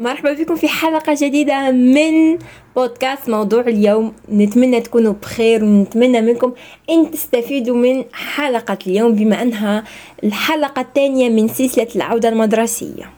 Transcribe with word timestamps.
مرحبا 0.00 0.32
بكم 0.32 0.56
في 0.56 0.68
حلقة 0.68 1.16
جديدة 1.20 1.70
من 1.70 2.38
بودكاست 2.76 3.28
موضوع 3.28 3.60
اليوم. 3.60 4.12
نتمنى 4.32 4.80
تكونوا 4.80 5.12
بخير 5.12 5.64
ونتمنى 5.64 6.20
منكم 6.20 6.52
إن 6.90 7.10
تستفيدوا 7.10 7.76
من 7.76 8.04
حلقة 8.12 8.78
اليوم 8.86 9.14
بما 9.14 9.42
أنها 9.42 9.84
الحلقة 10.24 10.80
الثانية 10.80 11.28
من 11.28 11.48
سلسلة 11.48 11.88
العودة 11.96 12.28
المدرسية. 12.28 13.10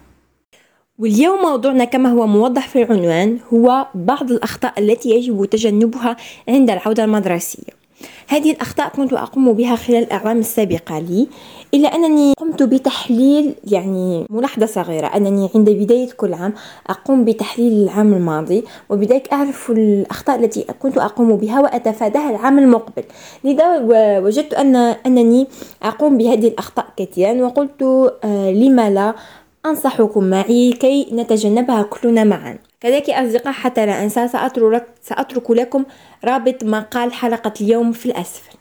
واليوم 0.98 1.42
موضوعنا 1.42 1.84
كما 1.84 2.12
هو 2.12 2.26
موضح 2.26 2.68
في 2.68 2.82
العنوان 2.82 3.38
هو 3.54 3.86
بعض 3.94 4.30
الأخطاء 4.30 4.74
التي 4.78 5.10
يجب 5.10 5.44
تجنبها 5.44 6.16
عند 6.48 6.70
العودة 6.70 7.04
المدرسية. 7.04 7.77
هذه 8.28 8.50
الأخطاء 8.52 8.88
كنت 8.88 9.12
أقوم 9.12 9.52
بها 9.52 9.76
خلال 9.76 10.02
الأعوام 10.02 10.38
السابقة 10.38 10.98
لي 10.98 11.28
إلا 11.74 11.88
أنني 11.94 12.32
قمت 12.38 12.62
بتحليل 12.62 13.54
يعني 13.64 14.26
ملاحظة 14.30 14.66
صغيرة 14.66 15.06
أنني 15.06 15.50
عند 15.54 15.70
بداية 15.70 16.10
كل 16.16 16.34
عام 16.34 16.54
أقوم 16.86 17.24
بتحليل 17.24 17.72
العام 17.72 18.14
الماضي 18.14 18.64
وبذلك 18.90 19.32
أعرف 19.32 19.70
الأخطاء 19.70 20.44
التي 20.44 20.64
كنت 20.82 20.98
أقوم 20.98 21.36
بها 21.36 21.60
وأتفاداها 21.60 22.30
العام 22.30 22.58
المقبل. 22.58 23.04
لذا 23.44 23.78
وجدت 24.18 24.54
أن 24.54 24.76
أنني 24.76 25.46
أقوم 25.82 26.18
بهذه 26.18 26.48
الأخطاء 26.48 26.86
كثيرا 26.96 27.42
وقلت 27.42 27.82
آه، 28.24 28.50
لما 28.50 28.90
لا 28.90 29.14
أنصحكم 29.66 30.24
معي 30.24 30.72
كي 30.72 31.08
نتجنبها 31.12 31.82
كلنا 31.82 32.24
معا. 32.24 32.58
كذلك 32.80 33.10
أصدقاء 33.10 33.52
حتى 33.52 33.86
لا 33.86 34.02
أنسى 34.02 34.28
سأترك, 34.28 34.86
سأترك 35.02 35.50
لكم 35.50 35.84
رابط 36.24 36.64
مقال 36.64 37.12
حلقة 37.12 37.52
اليوم 37.60 37.92
في 37.92 38.06
الأسفل. 38.06 38.58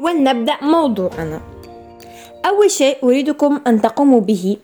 ولنبدأ 0.00 0.56
موضوعنا. 0.62 1.40
أول 2.46 2.70
شيء 2.70 2.96
أريدكم 3.04 3.60
أن 3.66 3.80
تقوموا 3.80 4.20
به 4.20 4.56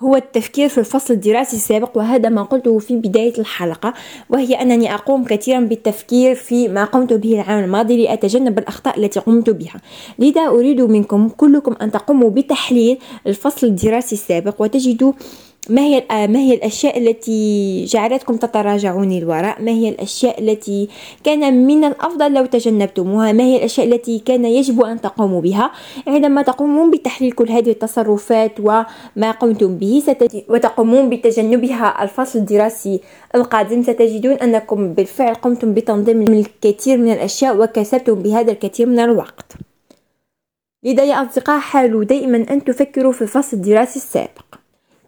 هو 0.00 0.16
التفكير 0.16 0.68
في 0.68 0.78
الفصل 0.78 1.14
الدراسي 1.14 1.56
السابق 1.56 1.96
وهذا 1.98 2.28
ما 2.28 2.42
قلته 2.42 2.78
في 2.78 2.96
بداية 2.96 3.38
الحلقة 3.38 3.94
وهي 4.30 4.54
أنني 4.54 4.94
أقوم 4.94 5.24
كثيرا 5.24 5.60
بالتفكير 5.60 6.34
في 6.34 6.68
ما 6.68 6.84
قمت 6.84 7.12
به 7.12 7.34
العام 7.34 7.64
الماضي 7.64 8.04
لأتجنب 8.04 8.58
الأخطاء 8.58 8.98
التي 8.98 9.20
قمت 9.20 9.50
بها. 9.50 9.80
لذا 10.18 10.46
أريد 10.46 10.80
منكم 10.80 11.28
كلكم 11.28 11.74
أن 11.82 11.90
تقوموا 11.90 12.30
بتحليل 12.30 12.98
الفصل 13.26 13.66
الدراسي 13.66 14.14
السابق 14.14 14.62
وتجدوا 14.62 15.12
ما 15.68 15.82
هي 15.82 16.04
ما 16.10 16.38
هي 16.38 16.54
الأشياء 16.54 16.98
التي 16.98 17.84
جعلتكم 17.84 18.36
تتراجعون 18.36 19.08
للوراء 19.12 19.62
ما 19.62 19.70
هي 19.70 19.88
الأشياء 19.88 20.40
التي 20.40 20.88
كان 21.24 21.66
من 21.66 21.84
الأفضل 21.84 22.32
لو 22.32 22.46
تجنبتموها؟ 22.46 23.32
ما 23.32 23.44
هي 23.44 23.56
الأشياء 23.56 23.86
التي 23.86 24.18
كان 24.18 24.44
يجب 24.44 24.82
أن 24.82 25.00
تقوموا 25.00 25.40
بها؟ 25.40 25.70
عندما 26.06 26.42
تقومون 26.42 26.90
بتحليل 26.90 27.32
كل 27.32 27.48
هذه 27.50 27.70
التصرفات 27.70 28.60
وما 28.60 29.30
قمتم 29.40 29.76
به 29.76 30.02
وتقومون 30.48 31.10
بتجنبها 31.10 32.02
الفصل 32.02 32.38
الدراسي 32.38 33.00
القادم 33.34 33.82
ستجدون 33.82 34.34
أنكم 34.34 34.92
بالفعل 34.94 35.34
قمتم 35.34 35.74
بتنظيم 35.74 36.22
الكثير 36.22 36.98
من 36.98 37.12
الأشياء 37.12 37.56
وكسبتم 37.62 38.14
بهذا 38.14 38.52
الكثير 38.52 38.86
من 38.86 38.98
الوقت. 38.98 39.52
لذا 40.84 41.04
يا 41.04 41.22
أصدقاء 41.22 41.58
حاولوا 41.60 42.04
دائما 42.04 42.46
أن 42.50 42.64
تفكروا 42.64 43.12
في 43.12 43.22
الفصل 43.22 43.56
الدراسي 43.56 43.96
السابق. 43.96 44.48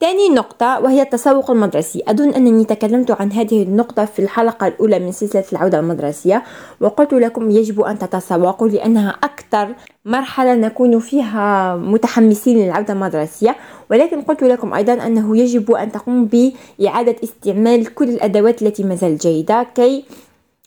ثاني 0.01 0.29
نقطة 0.29 0.81
وهي 0.81 1.03
التسوق 1.03 1.51
المدرسي. 1.51 2.03
أظن 2.09 2.29
أنني 2.29 2.65
تكلمت 2.65 3.11
عن 3.11 3.33
هذه 3.33 3.63
النقطة 3.63 4.05
في 4.05 4.19
الحلقة 4.19 4.67
الأولى 4.67 4.99
من 4.99 5.13
سلسلة 5.13 5.45
العودة 5.53 5.79
المدرسية 5.79 6.43
وقلت 6.81 7.13
لكم 7.13 7.51
يجب 7.51 7.81
أن 7.81 7.99
تتسوقوا 7.99 8.69
لأنها 8.69 9.11
أكثر 9.11 9.75
مرحلة 10.05 10.55
نكون 10.55 10.99
فيها 10.99 11.77
متحمسين 11.77 12.59
للعودة 12.59 12.93
المدرسية. 12.93 13.57
ولكن 13.91 14.23
قلت 14.23 14.43
لكم 14.43 14.75
أيضا 14.75 14.93
أنه 14.93 15.37
يجب 15.39 15.73
أن 15.73 15.93
تقوم 15.93 16.25
بإعادة 16.25 17.17
استعمال 17.25 17.95
كل 17.95 18.09
الأدوات 18.09 18.63
التي 18.63 18.85
ما 18.85 18.95
زالت 18.95 19.23
جيدة 19.23 19.67
كي 19.75 20.05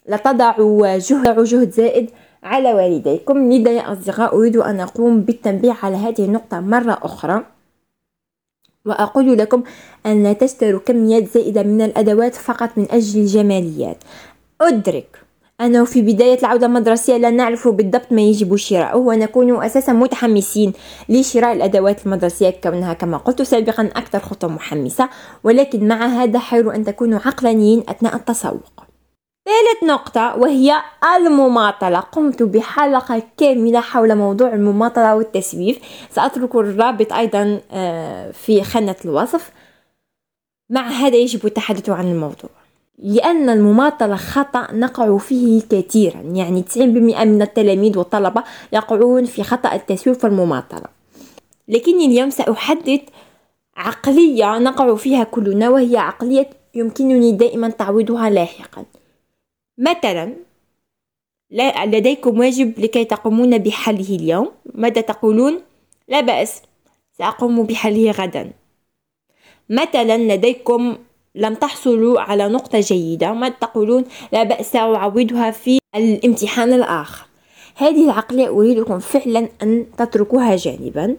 لا 0.07 0.17
تضعوا 0.17 0.97
جهد, 0.97 1.43
جهد 1.43 1.71
زائد 1.71 2.09
على 2.43 2.73
والديكم. 2.73 3.51
لذا 3.51 3.71
يا 3.71 3.91
أصدقاء 3.91 4.35
أريد 4.35 4.57
أن 4.57 4.79
أقوم 4.79 5.21
بالتنبيه 5.21 5.75
على 5.83 5.95
هذه 5.95 6.25
النقطة 6.25 6.59
مرة 6.59 6.99
أخرى. 7.03 7.52
وأقول 8.85 9.37
لكم 9.37 9.63
أن 10.05 10.23
لا 10.23 10.33
تشتروا 10.33 10.79
كميات 10.79 11.33
زائدة 11.33 11.63
من 11.63 11.81
الأدوات 11.81 12.35
فقط 12.35 12.69
من 12.77 12.87
أجل 12.91 13.19
الجماليات. 13.19 13.97
أدرك 14.61 15.19
أنه 15.61 15.85
في 15.85 16.01
بداية 16.01 16.39
العودة 16.39 16.65
المدرسية 16.67 17.17
لا 17.17 17.29
نعرف 17.29 17.67
بالضبط 17.67 18.11
ما 18.11 18.21
يجب 18.21 18.55
شراؤه 18.55 18.97
ونكون 18.97 19.63
أساسا 19.63 19.93
متحمسين 19.93 20.73
لشراء 21.09 21.53
الأدوات 21.53 22.05
المدرسية 22.05 22.49
كونها 22.63 22.93
كما 22.93 23.17
قلت 23.17 23.41
سابقا 23.41 23.89
أكثر 23.95 24.19
خطوة 24.19 24.49
محمسة 24.49 25.09
ولكن 25.43 25.87
مع 25.87 26.05
هذا 26.05 26.39
حاولوا 26.39 26.75
أن 26.75 26.83
تكونوا 26.83 27.19
عقلانيين 27.25 27.83
أثناء 27.89 28.15
التسوق. 28.15 28.92
ثالث 29.45 29.83
نقطة 29.83 30.35
وهي 30.37 30.81
المماطلة. 31.17 31.99
قمت 31.99 32.43
بحلقة 32.43 33.23
كاملة 33.37 33.79
حول 33.79 34.15
موضوع 34.15 34.53
المماطلة 34.53 35.15
والتسويف. 35.15 35.79
سأترك 36.09 36.55
الرابط 36.55 37.13
أيضا 37.13 37.61
آه، 37.71 38.31
في 38.31 38.63
خانة 38.63 38.95
الوصف. 39.05 39.51
مع 40.69 40.87
هذا 40.87 41.15
يجب 41.15 41.45
التحدث 41.45 41.89
عن 41.89 42.11
الموضوع. 42.11 42.49
لأن 42.99 43.49
المماطلة 43.49 44.15
خطأ 44.15 44.67
نقع 44.71 45.17
فيه 45.17 45.61
كثيرا. 45.69 46.21
يعني 46.21 46.61
90% 46.61 47.25
من 47.25 47.41
التلاميذ 47.41 47.97
والطلبة 47.97 48.43
يقعون 48.73 49.25
في 49.25 49.43
خطأ 49.43 49.75
التسويف 49.75 50.23
والمماطلة. 50.23 50.87
لكني 51.67 52.05
اليوم 52.05 52.29
سأحدد 52.29 53.01
عقلية 53.77 54.57
نقع 54.57 54.95
فيها 54.95 55.23
كلنا 55.23 55.69
وهي 55.69 55.97
عقلية 55.97 56.49
يمكنني 56.75 57.31
دائما 57.31 57.69
تعويضها 57.69 58.29
لاحقا. 58.29 58.85
مثلا 59.77 60.33
لديكم 61.85 62.39
واجب 62.39 62.79
لكي 62.79 63.05
تقومون 63.05 63.57
بحله 63.57 64.15
اليوم. 64.15 64.51
ماذا 64.73 65.01
تقولون؟ 65.01 65.61
لا 66.07 66.21
بأس 66.21 66.61
سأقوم 67.17 67.63
بحله 67.63 68.11
غدا. 68.11 68.51
مثلا 69.69 70.17
لديكم 70.17 70.97
لم 71.35 71.53
تحصلوا 71.53 72.21
على 72.21 72.47
نقطة 72.47 72.79
جيدة. 72.79 73.33
ما 73.33 73.49
تقولون؟ 73.49 74.03
لا 74.31 74.43
بأس 74.43 74.71
سأعوضها 74.71 75.51
في 75.51 75.79
الامتحان 75.95 76.73
الآخر. 76.73 77.25
هذه 77.75 78.05
العقلية 78.05 78.47
أريدكم 78.47 78.99
فعلا 78.99 79.49
أن 79.63 79.85
تتركوها 79.97 80.55
جانبا. 80.55 81.17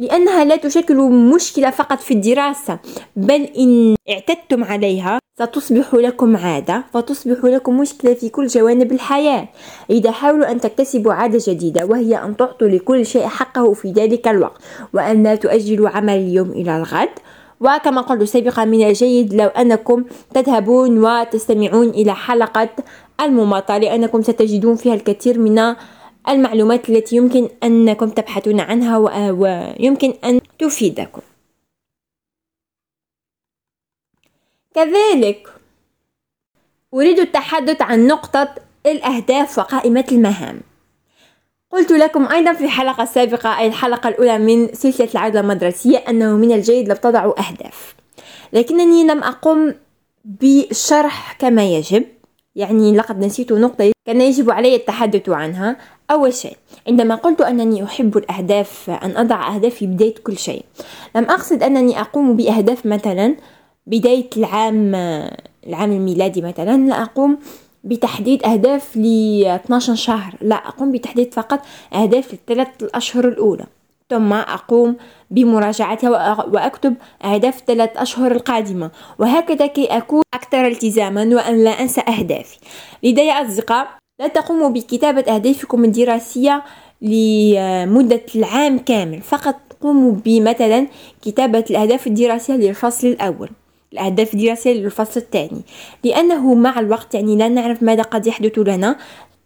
لأنها 0.00 0.44
لا 0.44 0.56
تشكل 0.56 0.96
مشكلة 1.10 1.70
فقط 1.70 2.00
في 2.00 2.14
الدراسة 2.14 2.78
بل 3.16 3.42
إن 3.42 3.94
اعتدتم 4.10 4.64
عليها 4.64 5.18
ستصبح 5.38 5.94
لكم 5.94 6.36
عادة 6.36 6.84
فتصبح 6.94 7.44
لكم 7.44 7.80
مشكلة 7.80 8.14
في 8.14 8.28
كل 8.28 8.46
جوانب 8.46 8.92
الحياة. 8.92 9.48
إذا 9.90 10.10
حاولوا 10.10 10.50
أن 10.50 10.60
تكتسبوا 10.60 11.12
عادة 11.12 11.38
جديدة 11.46 11.86
وهي 11.86 12.24
أن 12.24 12.36
تعطوا 12.36 12.68
لكل 12.68 13.06
شيء 13.06 13.26
حقه 13.26 13.72
في 13.72 13.92
ذلك 13.92 14.28
الوقت 14.28 14.62
وأن 14.92 15.22
لا 15.22 15.34
تؤجلوا 15.34 15.88
عمل 15.88 16.16
اليوم 16.16 16.50
إلى 16.50 16.76
الغد. 16.76 17.08
وكما 17.60 18.00
قلت 18.00 18.22
سابقا 18.22 18.64
من 18.64 18.86
الجيد 18.86 19.34
لو 19.34 19.46
أنكم 19.46 20.04
تذهبون 20.34 21.04
وتستمعون 21.04 21.88
إلى 21.88 22.14
حلقة 22.14 22.68
المماطلة 23.20 23.78
لأنكم 23.78 24.22
ستجدون 24.22 24.76
فيها 24.76 24.94
الكثير 24.94 25.38
من 25.38 25.74
المعلومات 26.28 26.90
التي 26.90 27.16
يمكن 27.16 27.48
أنكم 27.62 28.10
تبحثون 28.10 28.60
عنها 28.60 28.98
ويمكن 29.30 30.14
أن 30.24 30.40
تفيدكم. 30.58 31.22
كذلك 34.74 35.48
أريد 36.94 37.18
التحدث 37.18 37.82
عن 37.82 38.06
نقطة 38.06 38.54
الأهداف 38.86 39.58
وقائمة 39.58 40.04
المهام. 40.12 40.60
قلت 41.70 41.92
لكم 41.92 42.26
أيضا 42.26 42.52
في 42.52 42.64
الحلقة 42.64 43.02
السابقة 43.02 43.58
أي 43.58 43.66
الحلقة 43.66 44.08
الأولى 44.08 44.38
من 44.38 44.74
سلسلة 44.74 45.08
العودة 45.14 45.40
المدرسية 45.40 45.98
أنه 45.98 46.36
من 46.36 46.52
الجيد 46.52 46.88
لو 46.88 46.94
تضعوا 46.94 47.40
أهداف. 47.40 47.94
لكنني 48.52 49.04
لم 49.04 49.22
أقم 49.22 49.74
بالشرح 50.24 51.32
كما 51.32 51.76
يجب 51.76 52.06
يعني 52.56 52.96
لقد 52.96 53.24
نسيت 53.24 53.52
نقطة 53.52 53.92
كان 54.06 54.20
يجب 54.20 54.50
علي 54.50 54.76
التحدث 54.76 55.28
عنها. 55.28 55.76
أول 56.10 56.34
شيء 56.34 56.56
عندما 56.88 57.14
قلت 57.14 57.40
أنني 57.40 57.84
أحب 57.84 58.16
الأهداف 58.16 58.90
أن 58.90 59.16
أضع 59.16 59.54
أهداف 59.54 59.74
في 59.74 59.86
بداية 59.86 60.14
كل 60.14 60.38
شيء 60.38 60.64
لم 61.16 61.24
أقصد 61.24 61.62
أنني 61.62 62.00
أقوم 62.00 62.36
بأهداف 62.36 62.86
مثلا 62.86 63.36
بداية 63.86 64.30
العام 64.36 64.94
العام 65.66 65.92
الميلادي 65.92 66.42
مثلا 66.42 66.88
لا 66.88 67.02
أقوم 67.02 67.38
بتحديد 67.84 68.44
أهداف 68.44 68.96
ل 68.96 69.06
12 69.46 69.94
شهر 69.94 70.34
لا 70.40 70.54
أقوم 70.54 70.92
بتحديد 70.92 71.34
فقط 71.34 71.60
أهداف 71.94 72.32
للثلاث 72.32 72.68
الأشهر 72.82 73.28
الأولى 73.28 73.66
ثم 74.10 74.32
أقوم 74.32 74.96
بمراجعتها 75.30 76.10
وأكتب 76.44 76.94
أهداف 77.24 77.62
ثلاث 77.66 77.90
أشهر 77.96 78.32
القادمة 78.32 78.90
وهكذا 79.18 79.66
كي 79.66 79.86
أكون 79.86 80.22
أكثر 80.34 80.66
التزاما 80.66 81.22
وأن 81.22 81.64
لا 81.64 81.70
أنسى 81.70 82.00
أهدافي. 82.00 82.58
يا 83.02 83.32
أصدقاء 83.32 84.00
لا 84.20 84.28
تقوموا 84.28 84.68
بكتابة 84.68 85.34
أهدافكم 85.34 85.84
الدراسية 85.84 86.62
لمدة 87.02 88.22
العام 88.36 88.78
كامل 88.78 89.20
فقط 89.20 89.56
قوموا 89.80 90.12
بمثلا 90.24 90.86
كتابة 91.22 91.64
الأهداف 91.70 92.06
الدراسية 92.06 92.54
للفصل 92.54 93.06
الأول 93.06 93.48
الأهداف 93.92 94.34
الدراسية 94.34 94.72
للفصل 94.72 95.20
الثاني. 95.20 95.62
لأنه 96.04 96.54
مع 96.54 96.80
الوقت 96.80 97.14
يعني 97.14 97.36
لا 97.36 97.48
نعرف 97.48 97.82
ماذا 97.82 98.02
قد 98.02 98.26
يحدث 98.26 98.58
لنا. 98.58 98.96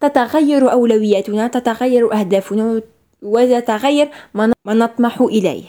تتغير 0.00 0.72
أولوياتنا 0.72 1.48
تتغير 1.48 2.12
أهدافنا 2.12 2.82
ويتغير 3.22 4.08
ما 4.34 4.52
نطمح 4.66 5.20
إليه. 5.20 5.64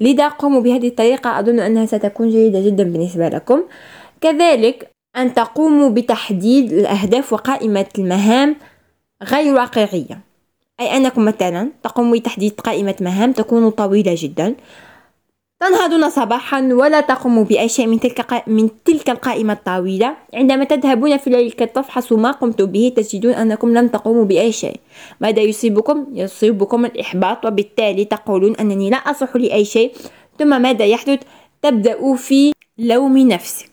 لذا 0.00 0.28
قوموا 0.28 0.60
بهذه 0.60 0.88
الطريقة. 0.88 1.40
أظن 1.40 1.60
أنها 1.60 1.86
ستكون 1.86 2.30
جيدة 2.30 2.60
جدا 2.60 2.84
بالنسبة 2.84 3.28
لكم. 3.28 3.62
كذلك 4.20 4.89
أن 5.16 5.34
تقوموا 5.34 5.88
بتحديد 5.88 6.72
الأهداف 6.72 7.32
وقائمة 7.32 7.86
المهام 7.98 8.56
غير 9.22 9.54
واقعية. 9.54 10.20
أي 10.80 10.96
أنكم 10.96 11.24
مثلا 11.24 11.68
تقوموا 11.82 12.16
بتحديد 12.16 12.60
قائمة 12.60 12.94
مهام 13.00 13.32
تكون 13.32 13.70
طويلة 13.70 14.14
جدا. 14.18 14.54
تنهضون 15.60 16.10
صباحا 16.10 16.60
ولا 16.72 17.00
تقوموا 17.00 17.44
بأي 17.44 17.68
شيء 17.68 17.86
من 17.86 18.00
تلك 18.00 18.48
من 18.48 18.70
تلك 18.84 19.10
القائمة 19.10 19.52
الطويلة. 19.52 20.16
عندما 20.34 20.64
تذهبون 20.64 21.16
في 21.16 21.26
الليل 21.26 21.52
كي 21.52 21.66
تفحصوا 21.66 22.16
ما 22.16 22.30
قمتم 22.30 22.66
به 22.66 22.92
تجدون 22.96 23.32
أنكم 23.32 23.74
لم 23.74 23.88
تقوموا 23.88 24.24
بأي 24.24 24.52
شيء. 24.52 24.80
ماذا 25.20 25.40
يصيبكم؟ 25.40 26.06
يصيبكم 26.12 26.84
الإحباط 26.84 27.46
وبالتالي 27.46 28.04
تقولون 28.04 28.56
أنني 28.56 28.90
لا 28.90 28.96
أصلح 28.96 29.36
لأي 29.36 29.64
شيء. 29.64 29.92
ثم 30.38 30.62
ماذا 30.62 30.84
يحدث؟ 30.84 31.20
تبدأ 31.62 32.14
في 32.16 32.52
لوم 32.78 33.18
نفسك. 33.18 33.69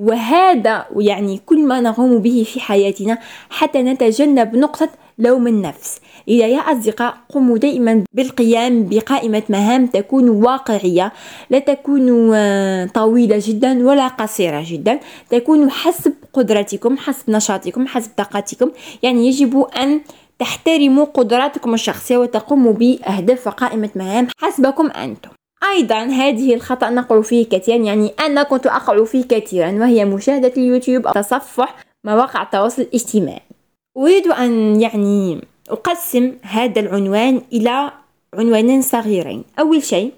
وهذا 0.00 0.86
يعني 0.96 1.40
كل 1.46 1.66
ما 1.66 1.80
نقوم 1.80 2.18
به 2.18 2.46
في 2.52 2.60
حياتنا 2.60 3.18
حتى 3.50 3.82
نتجنب 3.82 4.56
نقطة 4.56 4.88
لوم 5.18 5.46
النفس. 5.46 6.00
إذا 6.28 6.46
يا 6.46 6.58
أصدقاء 6.58 7.14
قوموا 7.28 7.58
دائما 7.58 8.04
بالقيام 8.12 8.88
بقائمة 8.88 9.42
مهام 9.48 9.86
تكون 9.86 10.28
واقعية 10.28 11.12
لا 11.50 11.58
تكون 11.58 12.30
آه، 12.34 12.86
طويلة 12.86 13.42
جدا 13.46 13.86
ولا 13.86 14.08
قصيرة 14.08 14.64
جدا. 14.66 15.00
تكون 15.30 15.70
حسب 15.70 16.14
قدرتكم 16.32 16.96
حسب 16.96 17.30
نشاطكم 17.30 17.86
حسب 17.86 18.10
طاقتكم. 18.16 18.70
يعني 19.02 19.28
يجب 19.28 19.66
أن 19.76 20.00
تحترموا 20.38 21.04
قدراتكم 21.04 21.74
الشخصية 21.74 22.16
وتقوموا 22.16 22.72
بأهداف 22.72 23.46
وقائمة 23.46 23.90
مهام 23.96 24.28
حسبكم 24.38 24.90
أنتم. 24.90 25.30
أيضا 25.68 26.02
هذه 26.02 26.54
الخطأ 26.54 26.90
نقع 26.90 27.20
فيه 27.20 27.48
كثيرا 27.48 27.76
يعني 27.76 28.12
أنا 28.20 28.42
كنت 28.42 28.66
أقع 28.66 29.04
فيه 29.04 29.24
كثيرا 29.24 29.72
وهي 29.72 30.04
مشاهدة 30.04 30.52
اليوتيوب 30.56 31.06
أو 31.06 31.12
تصفح 31.12 31.76
مواقع 32.04 32.42
التواصل 32.42 32.82
الاجتماعي. 32.82 33.42
أريد 33.96 34.26
أن 34.26 34.80
يعني 34.80 35.40
أقسم 35.70 36.32
هذا 36.42 36.80
العنوان 36.80 37.42
إلى 37.52 37.90
عنوانين 38.34 38.82
صغيرين. 38.82 39.44
أول 39.58 39.82
شيء 39.82 40.12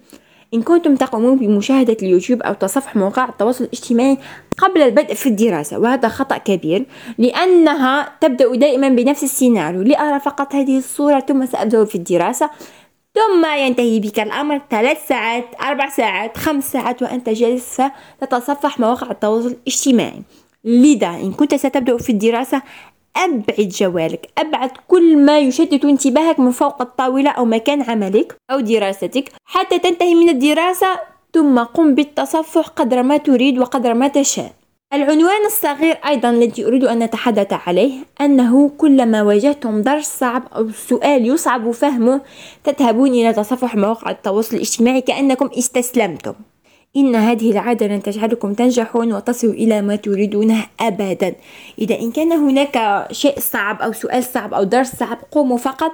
إن 0.55 0.63
كنتم 0.63 0.97
تقومون 0.97 1.39
بمشاهدة 1.39 1.97
اليوتيوب 2.03 2.43
أو 2.43 2.55
تصفح 2.55 2.97
مواقع 2.97 3.29
التواصل 3.29 3.65
الاجتماعي 3.65 4.19
قبل 4.59 4.83
البدء 4.83 5.15
في 5.15 5.29
الدراسة 5.29 5.79
وهذا 5.79 6.09
خطأ 6.09 6.39
كبير 6.39 6.85
لأنها 7.19 8.09
تبدأ 8.21 8.57
دائما 8.57 8.89
بنفس 8.89 9.23
السيناريو. 9.23 9.83
لأرى 9.83 10.21
فقط 10.21 10.55
هذه 10.55 10.79
الصورة 10.79 11.21
ثم 11.21 11.47
سأبدأ 11.47 11.85
في 11.85 11.95
الدراسة. 11.95 12.51
ثم 13.15 13.47
ينتهي 13.47 14.01
بك 14.01 14.21
الأمر 14.21 14.61
ثلاث 14.71 15.09
ساعات 15.09 15.45
أربع 15.63 15.89
ساعات 15.89 16.37
خمس 16.37 16.73
ساعات 16.73 17.03
وأنت 17.03 17.29
جالس 17.29 17.83
تتصفح 18.21 18.81
مواقع 18.81 19.11
التواصل 19.11 19.47
الاجتماعي. 19.47 20.23
لذا 20.65 21.09
إن 21.09 21.33
كنت 21.33 21.55
ستبدأ 21.55 21.97
في 21.97 22.13
الدراسة 22.13 22.63
أبعد 23.17 23.69
جوالك 23.69 24.27
أبعد 24.39 24.71
كل 24.89 25.17
ما 25.17 25.39
يشتت 25.39 25.85
انتباهك 25.85 26.41
من 26.41 26.51
فوق 26.51 26.83
الطاولة 26.83 27.31
أو 27.31 27.45
مكان 27.45 27.83
عملك 27.83 28.37
أو 28.51 28.61
دراستك 28.61 29.29
حتى 29.45 29.79
تنتهي 29.79 30.15
من 30.15 30.29
الدراسة 30.29 31.01
ثم 31.35 31.59
قم 31.59 31.95
بالتصفح 31.95 32.67
قدر 32.67 33.03
ما 33.03 33.17
تريد 33.17 33.59
وقدر 33.59 33.95
ما 33.95 34.09
تشاء. 34.09 34.53
العنوان 34.93 35.47
الصغير 35.47 35.99
أيضا 36.07 36.31
الذي 36.31 36.67
أريد 36.67 36.85
أن 36.85 36.99
نتحدث 36.99 37.53
عليه 37.53 37.93
أنه 38.21 38.69
كلما 38.69 39.23
واجهتم 39.23 39.83
درس 39.83 40.07
صعب 40.07 40.43
أو 40.57 40.71
سؤال 40.71 41.27
يصعب 41.27 41.71
فهمه 41.71 42.21
تذهبون 42.65 43.09
إلى 43.09 43.33
تصفح 43.33 43.77
مواقع 43.77 44.11
التواصل 44.11 44.57
الاجتماعي 44.57 45.01
كأنكم 45.01 45.51
استسلمتم. 45.59 46.35
إن 46.97 47.15
هذه 47.15 47.51
العادة 47.51 47.87
لن 47.87 48.03
تجعلكم 48.03 48.55
تنجحون 48.55 49.13
وتصلوا 49.13 49.53
إلى 49.53 49.83
ما 49.83 49.97
تريدونه 49.97 50.67
أبدا. 50.81 51.35
إذا 51.79 51.99
إن 51.99 52.13
كان 52.13 52.33
هناك 52.33 53.07
شيء 53.13 53.41
صعب 53.41 53.83
أو 53.83 53.93
سؤال 53.93 54.25
صعب 54.25 54.55
أو 54.55 54.63
درس 54.63 54.97
صعب 54.97 55.19
قوموا 55.31 55.57
فقط 55.57 55.93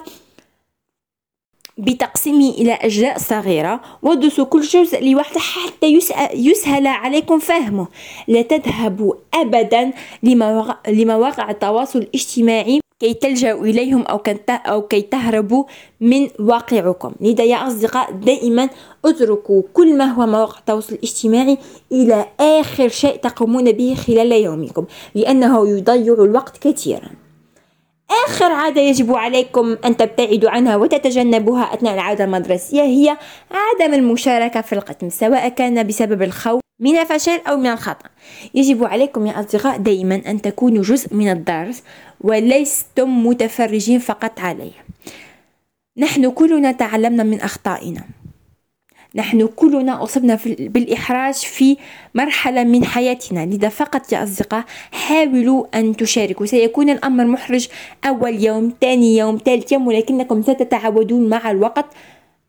بتقسيمه 1.78 2.50
إلى 2.50 2.72
أجزاء 2.72 3.18
صغيرة 3.18 3.80
ودرسوا 4.02 4.44
كل 4.44 4.60
جزء 4.60 5.04
لوحده 5.04 5.40
حتى 5.40 6.00
يسهل 6.34 6.86
عليكم 6.86 7.38
فهمه. 7.38 7.86
لا 8.28 8.42
تذهبوا 8.42 9.14
أبدا 9.34 9.92
لمواقع 10.88 11.50
التواصل 11.50 11.98
الاجتماعي 11.98 12.80
كي 13.00 13.14
تلجأوا 13.14 13.64
إليهم 13.64 14.02
أو, 14.02 14.20
أو 14.50 14.82
كي 14.82 15.02
تهربوا 15.02 15.64
من 16.00 16.28
واقعكم. 16.40 17.12
لذا 17.20 17.44
يا 17.44 17.56
أصدقاء 17.68 18.12
دائما 18.12 18.68
اتركوا 19.04 19.62
كل 19.74 19.98
ما 19.98 20.04
هو 20.04 20.26
مواقع 20.26 20.58
التواصل 20.58 20.94
الاجتماعي 20.94 21.58
إلى 21.92 22.26
آخر 22.40 22.88
شيء 22.88 23.16
تقومون 23.16 23.72
به 23.72 23.94
خلال 23.94 24.32
يومكم 24.32 24.84
لأنه 25.14 25.68
يضيع 25.68 26.14
الوقت 26.14 26.58
كثيرا. 26.58 27.27
آخر 28.10 28.52
عادة 28.52 28.80
يجب 28.80 29.14
عليكم 29.14 29.76
أن 29.84 29.96
تبتعدوا 29.96 30.50
عنها 30.50 30.76
وتتجنبوها 30.76 31.74
أثناء 31.74 31.94
العادة 31.94 32.24
المدرسية 32.24 32.82
هي 32.82 33.16
عدم 33.50 33.94
المشاركة 33.94 34.60
في 34.60 34.72
القسم 34.72 35.10
سواء 35.10 35.48
كان 35.48 35.86
بسبب 35.86 36.22
الخوف 36.22 36.60
من 36.80 36.98
الفشل 36.98 37.40
أو 37.48 37.56
من 37.56 37.66
الخطأ. 37.66 38.08
يجب 38.54 38.84
عليكم 38.84 39.26
يا 39.26 39.40
أصدقاء 39.40 39.76
دائما 39.76 40.22
أن 40.26 40.42
تكونوا 40.42 40.82
جزء 40.82 41.14
من 41.14 41.30
الدرس 41.30 41.82
ولستم 42.20 43.26
متفرجين 43.26 43.98
فقط 43.98 44.40
عليه. 44.40 44.72
نحن 45.98 46.30
كلنا 46.30 46.72
تعلمنا 46.72 47.22
من 47.22 47.40
أخطائنا. 47.40 48.04
نحن 49.14 49.46
كلنا 49.56 50.02
أصبنا 50.02 50.38
بالإحراج 50.46 51.34
في 51.34 51.76
مرحلة 52.14 52.64
من 52.64 52.84
حياتنا. 52.84 53.46
لذا 53.46 53.68
فقط 53.68 54.12
يا 54.12 54.22
أصدقاء 54.22 54.64
حاولوا 54.92 55.66
أن 55.74 55.96
تشاركوا. 55.96 56.46
سيكون 56.46 56.90
الأمر 56.90 57.24
محرج. 57.24 57.68
أول 58.04 58.44
يوم 58.44 58.72
ثاني 58.80 59.16
يوم 59.16 59.38
ثالث 59.44 59.72
يوم 59.72 59.86
ولكنكم 59.86 60.42
ستتعودون 60.42 61.28
مع 61.28 61.50
الوقت 61.50 61.86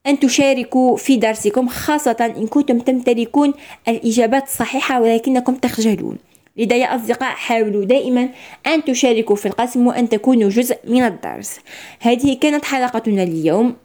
أن 0.07 0.19
تشاركوا 0.19 0.95
في 0.95 1.15
درسكم 1.15 1.67
خاصة 1.67 2.34
إن 2.38 2.48
كنتم 2.48 2.79
تمتلكون 2.79 3.53
الإجابات 3.88 4.43
الصحيحة 4.43 5.01
ولكنكم 5.01 5.55
تخجلون. 5.55 6.17
لذا 6.57 6.75
يا 6.75 6.95
أصدقاء 6.95 7.29
حاولوا 7.29 7.86
دائما 7.86 8.29
أن 8.67 8.84
تشاركوا 8.84 9.36
في 9.36 9.45
القسم 9.45 9.88
وأن 9.88 10.10
تكونوا 10.10 10.50
جزء 10.50 10.77
من 10.88 11.03
الدرس. 11.03 11.60
هذه 12.00 12.38
كانت 12.41 12.65
حلقتنا 12.65 13.24
اليوم. 13.24 13.75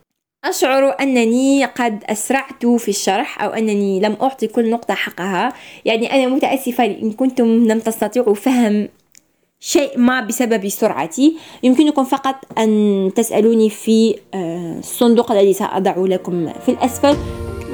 أشعر 0.45 0.97
أنني 1.01 1.65
قد 1.65 2.05
أسرعت 2.05 2.67
في 2.67 2.89
الشرح 2.89 3.43
أو 3.43 3.51
أنني 3.51 4.01
لم 4.01 4.17
أعطي 4.23 4.47
كل 4.47 4.71
نقطة 4.71 4.95
حقها. 4.95 5.53
يعني 5.85 6.13
أنا 6.13 6.35
متأسفة 6.35 6.85
إن 6.85 7.13
كنتم 7.13 7.47
لم 7.47 7.79
تستطيعوا 7.79 8.35
فهم 8.35 8.89
شيء 9.61 9.99
ما 9.99 10.21
بسبب 10.21 10.69
سرعتي. 10.69 11.37
يمكنكم 11.63 12.05
فقط 12.05 12.35
أن 12.59 13.11
تسألوني 13.17 13.71
في 13.71 14.17
آه، 14.35 14.77
الصندوق 14.79 15.33
الذي 15.33 15.53
سأضع 15.53 15.95
لكم 15.97 16.53
في 16.67 16.69
الأسفل. 16.69 17.17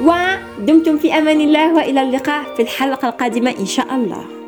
ودمتم 0.01 0.97
في 0.97 1.13
أمان 1.13 1.41
الله 1.41 1.73
وإلى 1.73 2.01
اللقاء 2.01 2.55
في 2.55 2.61
الحلقة 2.61 3.09
القادمة 3.09 3.55
إن 3.59 3.65
شاء 3.65 3.95
الله. 3.95 4.40